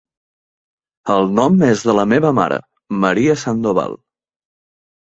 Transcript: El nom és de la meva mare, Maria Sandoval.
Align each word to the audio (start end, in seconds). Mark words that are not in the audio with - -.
El 1.17 1.29
nom 1.41 1.61
és 1.69 1.85
de 1.91 1.95
la 1.99 2.07
meva 2.15 2.33
mare, 2.41 2.59
Maria 3.05 3.39
Sandoval. 3.45 3.97